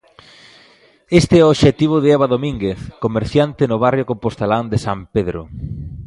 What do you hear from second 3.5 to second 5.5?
no barrio compostelán de San Pedro.